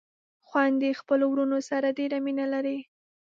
[0.47, 2.77] خويندې خپلو وروڼو سره ډېره مينه لري